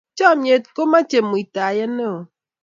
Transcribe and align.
chomyet 0.17 0.63
ko 0.75 0.81
mochei 0.91 1.27
muitaiyet 1.29 1.91
neo 1.97 2.17